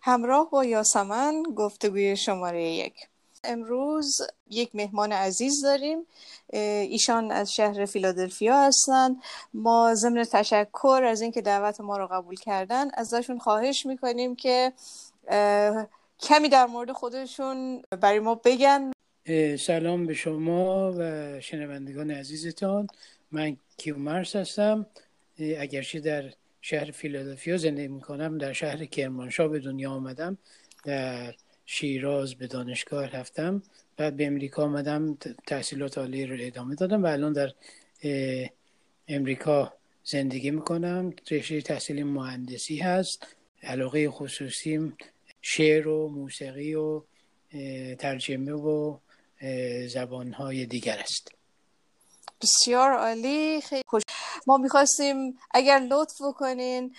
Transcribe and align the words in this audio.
همراه 0.00 0.50
با 0.50 0.64
یاسمن 0.64 1.42
گفتگوی 1.42 2.16
شماره 2.16 2.62
یک. 2.62 2.94
امروز 3.44 4.20
یک 4.50 4.74
مهمان 4.74 5.12
عزیز 5.12 5.62
داریم. 5.62 5.98
ایشان 6.52 7.30
از 7.30 7.52
شهر 7.52 7.86
فیلادلفیا 7.86 8.60
هستند. 8.60 9.16
ما 9.54 9.94
ضمن 9.94 10.24
تشکر 10.24 11.02
از 11.04 11.20
اینکه 11.20 11.40
دعوت 11.40 11.80
ما 11.80 11.96
رو 11.96 12.06
قبول 12.06 12.36
کردن 12.36 12.88
ازشون 12.94 13.38
خواهش 13.38 13.86
می‌کنیم 13.86 14.36
که 14.36 14.72
کمی 16.20 16.48
در 16.48 16.66
مورد 16.66 16.92
خودشون 16.92 17.82
برای 18.00 18.18
ما 18.18 18.34
بگن. 18.34 18.92
سلام 19.58 20.06
به 20.06 20.14
شما 20.14 20.92
و 20.98 21.40
شنوندگان 21.40 22.10
عزیزتان. 22.10 22.86
من 23.32 23.56
کیومرس 23.76 24.36
هستم. 24.36 24.86
اگرچه 25.58 26.00
در 26.00 26.32
شهر 26.60 26.90
فیلادلفیا 26.90 27.56
زندگی 27.56 27.88
می‌کنم. 27.88 28.38
در 28.38 28.52
شهر 28.52 28.84
کرمانشاه 28.84 29.48
به 29.48 29.58
دنیا 29.58 29.90
آمدم. 29.90 30.38
در 30.84 31.34
شیراز 31.66 32.34
به 32.34 32.46
دانشگاه 32.46 33.06
رفتم. 33.06 33.62
بعد 33.96 34.16
به 34.16 34.26
امریکا 34.26 34.62
آمدم. 34.62 35.18
تحصیلات 35.46 35.98
عالی 35.98 36.26
رو 36.26 36.36
ادامه 36.40 36.74
دادم 36.74 37.02
و 37.02 37.06
الان 37.06 37.32
در 37.32 37.52
امریکا 39.08 39.74
زندگی 40.04 40.50
می‌کنم. 40.50 41.14
رشته 41.30 41.60
تحصیل 41.60 42.02
مهندسی 42.02 42.76
هست. 42.76 43.36
علاقه 43.62 44.10
خصوصیم 44.10 44.96
شعر 45.42 45.88
و 45.88 46.08
موسیقی 46.08 46.74
و 46.74 47.02
ترجمه 47.98 48.52
و 48.52 48.98
زبانهای 49.86 50.66
دیگر 50.66 50.98
است. 50.98 51.39
بسیار 52.42 52.92
عالی 52.92 53.60
خیلی 53.60 53.82
خوش. 53.86 54.02
ما 54.46 54.56
می‌خواستیم 54.56 55.38
اگر 55.50 55.78
لطف 55.78 56.22
بکنین 56.22 56.94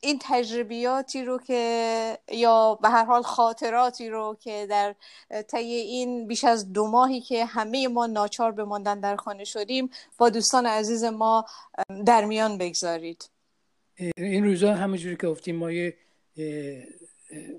این 0.00 0.18
تجربیاتی 0.20 1.24
رو 1.24 1.38
که 1.38 2.18
یا 2.32 2.78
به 2.82 2.88
هر 2.88 3.04
حال 3.04 3.22
خاطراتی 3.22 4.08
رو 4.08 4.36
که 4.40 4.66
در 4.70 4.94
طی 5.48 5.58
این 5.58 6.26
بیش 6.26 6.44
از 6.44 6.72
دو 6.72 6.86
ماهی 6.86 7.20
که 7.20 7.44
همه 7.44 7.88
ما 7.88 8.06
ناچار 8.06 8.52
بماندن 8.52 9.00
در 9.00 9.16
خانه 9.16 9.44
شدیم 9.44 9.90
با 10.18 10.28
دوستان 10.30 10.66
عزیز 10.66 11.04
ما 11.04 11.46
در 12.06 12.24
میان 12.24 12.58
بگذارید. 12.58 13.30
این 14.16 14.44
روزا 14.44 14.74
همونجوری 14.74 15.16
که 15.16 15.26
گفتیم 15.26 15.56
ما 15.56 15.72
یه 15.72 15.96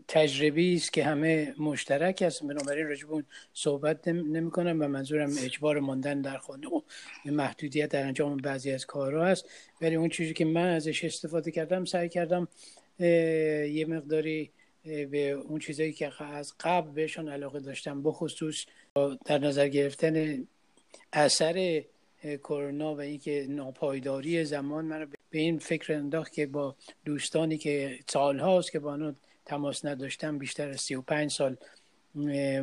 تجربی 0.08 0.75
است 0.75 0.94
که 0.94 1.03
همه 1.03 1.53
مشترک 1.58 2.22
است 2.22 2.44
بنابراین 2.44 2.88
راجب 2.88 3.11
اون 3.11 3.23
صحبت 3.53 4.08
نمی 4.08 4.52
کنم 4.52 4.81
و 4.81 4.88
منظورم 4.88 5.30
اجبار 5.44 5.80
ماندن 5.80 6.22
در 6.22 6.38
خانه 6.38 6.67
و 6.67 6.81
محدودیت 7.25 7.89
در 7.89 8.03
انجام 8.03 8.38
بعضی 8.38 8.72
از 8.72 8.86
کارها 8.86 9.25
است. 9.25 9.50
ولی 9.81 9.95
اون 9.95 10.09
چیزی 10.09 10.33
که 10.33 10.45
من 10.45 10.69
ازش 10.69 11.03
استفاده 11.03 11.52
کردم 11.52 11.86
سعی 11.86 12.09
کردم 12.09 12.47
یه 13.00 13.86
مقداری 13.89 14.52
به 14.83 15.30
اون 15.30 15.59
چیزایی 15.59 15.94
که 15.94 16.23
از 16.23 16.53
قبل 16.59 16.91
بهشون 16.91 17.30
علاقه 17.30 17.59
داشتم 17.59 18.03
بخصوص 18.03 18.66
در 19.25 19.38
نظر 19.38 19.67
گرفتن 19.67 20.47
اثر 21.13 21.83
کرونا 22.23 22.95
و 22.95 23.00
اینکه 23.02 23.45
ناپایداری 23.50 24.45
زمان 24.45 24.86
من 24.86 25.08
به 25.30 25.39
این 25.39 25.59
فکر 25.59 25.94
انداخت 25.94 26.33
که 26.33 26.45
با 26.45 26.75
دوستانی 27.05 27.58
که 27.58 28.00
سالهاست 28.09 28.72
که 28.72 28.80
با 28.80 29.13
تماس 29.45 29.86
نداشتم 29.86 30.38
بیشتر 30.38 30.69
از 30.69 30.81
35 30.81 31.31
سال 31.31 31.55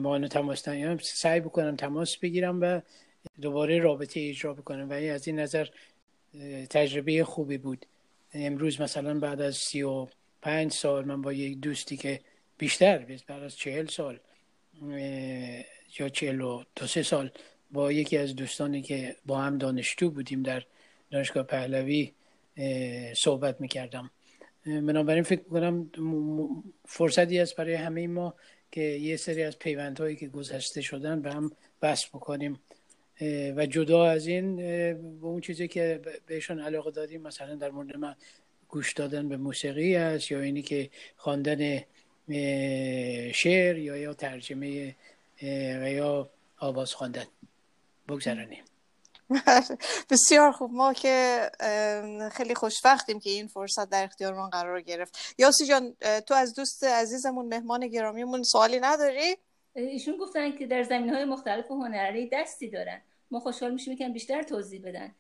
با 0.03 0.29
تماس 0.29 0.69
نداشتم 0.69 0.99
سعی 0.99 1.41
بکنم 1.41 1.77
تماس 1.77 2.17
بگیرم 2.17 2.61
و 2.61 2.81
دوباره 3.41 3.79
رابطه 3.79 4.21
اجرا 4.21 4.55
بکنم. 4.55 4.91
و 4.91 4.93
از 4.93 5.27
این 5.27 5.39
نظر 5.39 5.69
تجربه 6.71 7.25
خوبی 7.25 7.59
بود. 7.59 7.87
امروز 8.35 8.81
مثلا 8.81 9.19
بعد 9.19 9.41
از 9.41 9.57
35 9.57 10.73
سال 10.73 11.05
من 11.05 11.23
با 11.23 11.33
یک 11.33 11.59
دوستی 11.61 11.97
که 11.97 12.21
بیشتر 12.59 12.99
بعد 13.27 13.43
از 13.43 13.57
40 13.57 13.87
سال 13.87 14.19
یا 15.99 16.09
42 16.09 16.87
سه 16.87 17.03
سال 17.03 17.31
با 17.71 17.93
یکی 17.93 18.17
از 18.17 18.37
دوستانی 18.37 18.83
که 18.83 19.17
با 19.27 19.39
هم 19.39 19.59
دانشجو 19.59 20.11
بودیم 20.11 20.43
در 20.43 20.63
دانشگاه 21.11 21.43
پهلوی 21.43 22.13
صحبت 23.17 23.61
می‌کردم. 23.61 24.11
بنابراین 24.67 25.23
فکر 25.23 25.43
کنم 25.43 25.91
فرصتی 26.85 27.39
است 27.39 27.57
برای 27.57 27.75
همه 27.75 28.07
ما 28.07 28.35
که 28.73 28.81
یه 28.81 29.17
سری 29.17 29.43
از 29.43 29.59
پیوندهایی 29.59 30.17
که 30.17 30.29
گذشته 30.29 30.81
شدن 30.81 31.23
به 31.23 31.33
هم 31.33 31.53
بس 31.83 32.07
بکنیم. 32.07 32.61
و 33.57 33.67
جدا 33.67 34.07
از 34.07 34.27
این 34.27 34.57
به 34.57 35.27
اون 35.27 35.41
چیزی 35.41 35.69
که 35.69 36.01
بهشون 36.27 36.61
علاقه 36.61 36.91
داریم 36.91 37.23
مثلا 37.23 37.55
در 37.55 37.71
مورد 37.71 37.97
من 37.97 38.15
گوش 38.69 38.93
دادن 38.93 39.29
به 39.29 39.37
موسیقی 39.37 39.97
است 39.97 40.31
یا 40.31 40.41
اینی 40.41 40.63
که 40.63 40.91
خواندن 41.17 41.79
شعر 43.33 43.79
یا 43.79 43.97
یا 43.97 44.15
ترجمه 44.15 44.95
و 45.83 45.91
یا 45.91 46.31
آواز 46.59 46.95
خواندن. 46.95 47.25
بگذرانیم. 48.09 48.65
بسیار 50.11 50.53
خوب. 50.53 50.73
ما 50.73 50.93
که 50.93 51.41
خیلی 52.33 52.55
خوشبختیم 52.55 53.21
که 53.21 53.31
این 53.31 53.47
فرصت 53.47 53.91
در 53.91 54.05
اختیارمان 54.05 54.51
قرار 54.51 54.81
گرفت. 54.81 55.35
یاسی 55.39 55.67
جان 55.67 55.97
تو 56.27 56.35
از 56.35 56.55
دوست 56.55 56.85
عزیزمون 56.85 57.47
مهمان 57.47 57.89
گرامیمون 57.89 58.43
سوالی 58.43 58.81
نداری؟ 58.81 59.37
ایشون 59.75 60.17
گفتن 60.17 60.59
که 60.59 60.67
در 60.67 60.83
زمین 60.83 61.11
های 61.11 61.25
مختلف 61.25 61.71
هنری 61.71 62.29
دستی 62.33 62.71
دارن. 62.71 63.01
ما 63.31 63.41
خوشحال 63.41 63.73
میشیم 63.73 63.97
که 63.97 64.09
بیشتر 64.09 64.43
توضیح 64.43 64.83
بدن. 64.85 65.15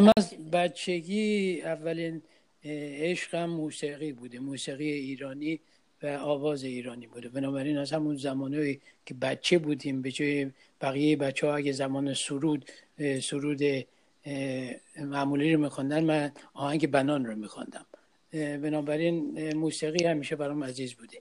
من 0.00 0.12
از 0.16 0.50
بچگی 0.50 1.62
اولین 1.62 2.22
عشقم 2.64 3.44
موسیقی 3.44 4.12
بوده 4.12 4.40
موسیقی 4.40 4.92
ایرانی. 4.92 5.60
و 6.02 6.06
آواز 6.06 6.64
ایرانی 6.64 7.06
بوده. 7.06 7.28
بنابراین 7.28 7.78
از 7.78 7.92
همون 7.92 8.16
زمانهایی 8.16 8.80
که 9.06 9.14
بچه 9.14 9.58
بودیم 9.58 10.02
به 10.02 10.10
جای 10.10 10.50
بقیه 10.80 11.16
بچه 11.16 11.46
ها 11.46 11.56
اگه 11.56 11.72
زمان 11.72 12.14
سرود 12.14 12.70
سرود 13.22 13.60
معمولی 14.98 15.52
رو 15.52 15.60
میخوندن 15.60 16.04
من 16.04 16.32
آهنگ 16.54 16.90
بنان 16.90 17.24
رو 17.26 17.36
میخوندم 17.36 17.86
بنابراین 18.32 19.52
موسیقی 19.54 20.04
همیشه 20.04 20.36
برام 20.36 20.64
عزیز 20.64 20.94
بوده. 20.94 21.18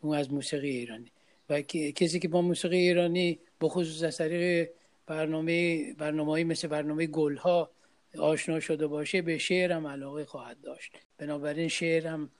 اون 0.00 0.16
از 0.16 0.32
موسیقی 0.32 0.70
ایرانی. 0.70 1.10
و 1.50 1.62
کسی 1.62 2.18
که 2.18 2.28
با 2.28 2.42
موسیقی 2.42 2.76
ایرانی 2.76 3.38
بخصوص 3.60 4.02
از 4.02 4.16
طریق 4.16 4.70
برنامه 5.06 5.92
برنامه 5.92 6.44
مثل 6.44 6.68
برنامه 6.68 7.06
گلها 7.06 7.70
آشنا 8.18 8.60
شده 8.60 8.86
باشه 8.86 9.22
به 9.22 9.38
شعرم 9.38 9.86
علاقه 9.86 10.24
خواهد 10.24 10.60
داشت. 10.60 10.92
بنابراین 11.18 11.68
شعرم 11.68 12.30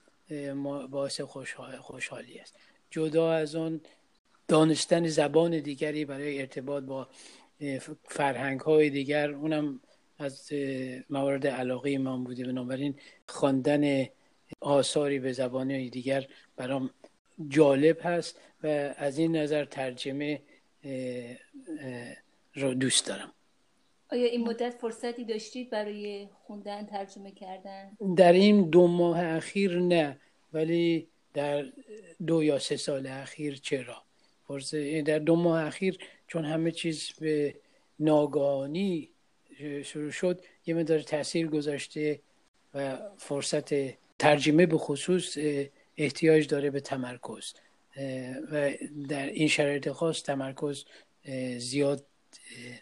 باعث 0.90 1.20
خوشحالی 1.20 2.38
است. 2.38 2.56
جدا 2.90 3.32
از 3.32 3.54
اون 3.54 3.80
دانستن 4.48 5.08
زبان 5.08 5.60
دیگری 5.60 6.04
برای 6.04 6.40
ارتباط 6.40 6.82
با 6.84 7.08
فرهنگ 8.04 8.60
های 8.60 8.90
دیگر 8.90 9.30
اونم 9.30 9.80
از 10.18 10.52
موارد 11.10 11.46
علاقه 11.46 11.98
من 11.98 12.24
بوده. 12.24 12.44
بنابراین 12.44 12.94
خواندن 13.28 14.06
آثاری 14.60 15.18
به 15.18 15.32
زبان 15.32 15.88
دیگر 15.88 16.26
برام 16.56 16.90
جالب 17.48 17.98
هست 18.02 18.40
و 18.62 18.66
از 18.96 19.18
این 19.18 19.36
نظر 19.36 19.64
ترجمه 19.64 20.42
رو 22.54 22.74
دوست 22.74 23.06
دارم. 23.06 23.32
آیا 24.12 24.26
این 24.26 24.48
مدت 24.48 24.74
فرصتی 24.74 25.24
داشتید 25.24 25.70
برای 25.70 26.28
خوندن 26.46 26.86
ترجمه 26.86 27.32
کردن؟ 27.32 27.96
در 28.16 28.32
این 28.32 28.70
دو 28.70 28.86
ماه 28.86 29.24
اخیر 29.24 29.78
نه 29.78 30.18
ولی 30.52 31.08
در 31.34 31.64
دو 32.26 32.42
یا 32.42 32.58
سه 32.58 32.76
سال 32.76 33.06
اخیر 33.06 33.56
چرا؟ 33.56 34.02
در 35.04 35.18
دو 35.18 35.36
ماه 35.36 35.64
اخیر 35.64 35.98
چون 36.26 36.44
همه 36.44 36.70
چیز 36.70 37.10
به 37.20 37.54
ناگانی 37.98 39.08
شروع 39.84 40.10
شد 40.10 40.40
یه 40.66 40.74
مدار 40.74 41.00
تاثیر 41.00 41.46
گذاشته 41.46 42.20
و 42.74 42.98
فرصت 43.18 43.74
ترجمه 44.18 44.66
به 44.66 44.78
خصوص 44.78 45.38
احتیاج 45.96 46.46
داره 46.46 46.70
به 46.70 46.80
تمرکز. 46.80 47.52
و 48.52 48.70
در 49.08 49.26
این 49.26 49.48
شرایط 49.48 49.90
خاص 49.90 50.22
تمرکز 50.22 50.84
زیاد 51.58 52.06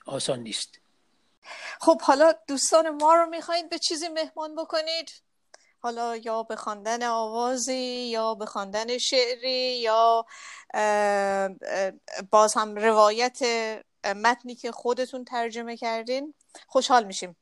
آسان 0.07 0.41
نیست. 0.41 0.81
خب 1.81 2.01
حالا 2.01 2.33
دوستان 2.49 2.89
ما 2.91 3.15
رو 3.15 3.27
می‌خواید 3.27 3.69
به 3.69 3.79
چیزی 3.79 4.09
مهمان 4.09 4.55
بکنید؟ 4.55 5.23
حالا 5.79 6.17
یا 6.17 6.43
به 6.43 6.57
خواندن 6.57 7.03
آوازی 7.03 8.09
یا 8.13 8.35
به 8.35 8.47
خواندن 8.47 8.99
شعری 8.99 9.79
یا 9.79 10.27
باز 12.31 12.55
هم 12.55 12.77
روایت 12.77 13.39
متنی 14.05 14.55
که 14.55 14.73
خودتون 14.73 15.25
ترجمه 15.25 15.77
کردین. 15.77 16.35
خوشحال 16.67 17.05
میشیم. 17.05 17.37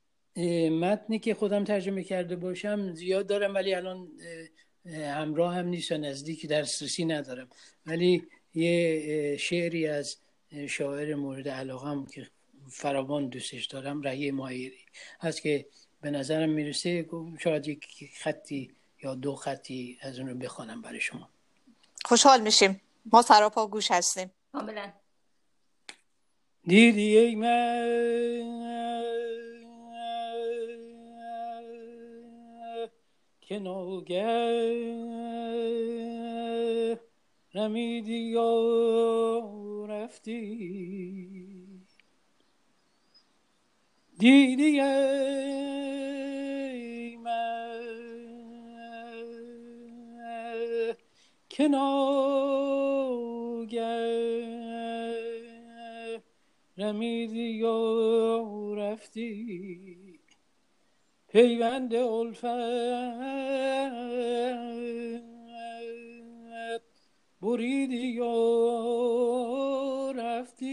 متنی 0.80 1.18
که 1.18 1.34
خودم 1.34 1.64
ترجمه 1.64 2.04
کرده 2.04 2.36
باشم 2.36 2.94
زیاد 2.94 3.26
دارم 3.26 3.54
ولی 3.54 3.74
الان 3.74 4.08
همراه 4.86 5.54
هم 5.54 5.66
نیست 5.66 5.92
و 5.92 5.96
نزدیکی 5.96 6.46
دسترسی 6.46 7.04
ندارم. 7.04 7.48
ولی 7.86 8.28
یه 8.54 9.36
شعری 9.36 9.86
از 9.86 10.16
شاعر 10.68 11.14
مورد 11.14 11.48
علاقم 11.48 12.06
که 12.06 12.30
فراوان 12.70 13.28
دوستش 13.28 13.66
دارم 13.66 14.02
رهی 14.02 14.30
مایری 14.30 14.84
هست 15.20 15.42
که 15.42 15.66
به 16.00 16.10
نظرم 16.10 16.50
می‌رسه 16.50 17.08
شاید 17.40 17.68
یک 17.68 18.10
خطی 18.16 18.72
یا 19.02 19.14
دو 19.14 19.34
خطی 19.34 19.98
از 20.00 20.18
اون 20.18 20.28
رو 20.28 20.34
بخوانم 20.34 20.82
برای 20.82 21.00
شما. 21.00 21.28
خوشحال 22.04 22.40
میشیم. 22.40 22.80
ما 23.12 23.22
سراپا 23.22 23.66
گوش 23.66 23.90
هستیم. 23.90 24.30
کاملا. 24.52 24.92
دیدی 26.64 27.18
ای 27.18 27.34
من؟ 27.34 28.58
که 33.40 33.58
ناگه 33.58 34.18
رمیدی 37.54 38.18
یا 38.18 39.86
رفتی؟ 39.88 41.57
ای 44.20 44.66
من 47.16 47.58
که 51.48 51.68
ناگه 51.68 52.98
رمیدی 56.78 57.50
یا 57.50 58.74
رفتی. 58.74 60.20
پیوند 61.28 61.94
الفت 61.94 62.44
بریدی 67.42 68.06
یا 68.06 68.34
رفتی. 70.16 70.68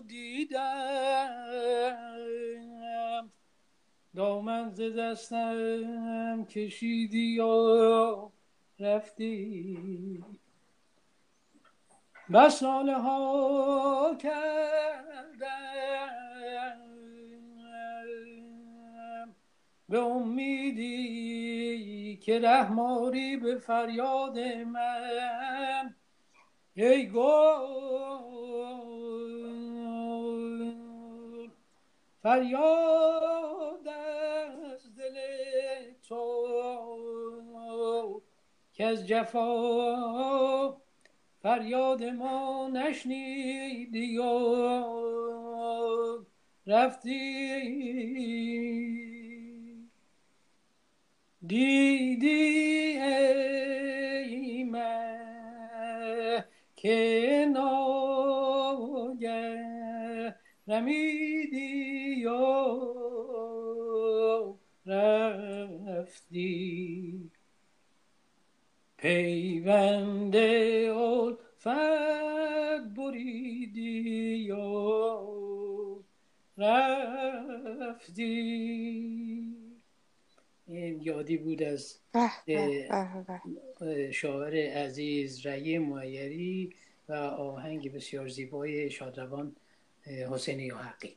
دیدم. 0.00 0.62
دامن 4.16 4.70
ز 4.70 4.80
دستم 4.80 6.44
کشیدی 6.44 7.40
و 7.40 8.30
رفتی. 8.78 10.24
بس 12.32 12.62
ها 12.62 14.16
کردم. 14.22 15.71
به 19.92 19.98
امیدی 19.98 20.96
که 22.22 22.40
رحماری 22.40 23.36
به 23.36 23.58
فریاد 23.58 24.38
من. 24.38 25.94
ای 26.74 27.08
گل 27.08 27.52
فریاد 32.22 33.88
از 33.88 34.96
دل 34.96 35.16
تو 36.08 36.22
که 38.72 38.84
از 38.86 39.06
جفا 39.06 40.76
فریاد 41.42 42.04
ما 42.04 42.68
نشنیدی 42.68 44.18
و 44.18 44.24
رفتی. 46.66 47.82
دیدی 51.52 52.98
ای 52.98 54.64
من 54.64 56.44
که 56.76 57.46
ناگه 57.54 59.14
رمیدی 60.68 62.14
یا 62.18 62.78
رفتی؟ 64.86 66.50
پیوند 68.98 70.36
الفت 70.36 71.68
بریدی 72.96 74.36
یا 74.36 75.24
رفتی؟ 76.58 78.22
یادی 81.00 81.36
بود 81.36 81.62
از 81.62 81.98
شاعر 84.12 84.76
عزیز 84.76 85.46
رعی 85.46 85.78
معیری 85.78 86.74
و 87.08 87.12
آهنگ 87.12 87.92
بسیار 87.92 88.28
زیبای 88.28 88.90
شادروان 88.90 89.56
حسینی 90.30 90.70
و 90.70 90.76
حقی 90.76 91.16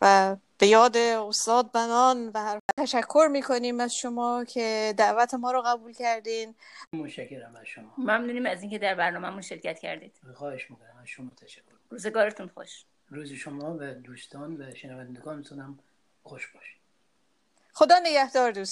و 0.00 0.36
به 0.58 0.66
یاد 0.66 0.96
استاد 0.96 1.72
بنان 1.72 2.30
و 2.34 2.60
تشکر 2.76 3.28
می‌کنیم 3.30 3.80
از 3.80 3.94
شما 3.94 4.44
که 4.44 4.94
دعوت 4.96 5.34
ما 5.34 5.52
رو 5.52 5.62
قبول 5.62 5.92
کردین. 5.92 6.54
متشکرم 6.92 7.56
از 7.56 7.66
شما. 7.66 7.94
ممنونیم 7.98 8.46
از 8.46 8.62
اینکه 8.62 8.78
در 8.78 8.94
برنامهمون 8.94 9.40
شرکت 9.40 9.78
کردید. 9.78 10.12
خواهش 10.34 10.70
می‌کنم 10.70 10.98
از 11.02 11.08
شما 11.08 11.30
تشکر. 11.36 11.62
روزگارتون 11.90 12.46
خوش. 12.46 12.84
روز 13.08 13.32
شما 13.32 13.76
و 13.80 13.94
دوستان 13.94 14.56
و 14.60 14.74
شنوندگانتون 14.74 15.60
هم 15.60 15.78
خوش 16.22 16.46
باشه 16.46 16.74
خدا 17.74 18.00
نگهدار 18.04 18.52
دوستان. 18.52 18.64